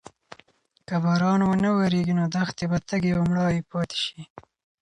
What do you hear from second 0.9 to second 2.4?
باران ونه وریږي نو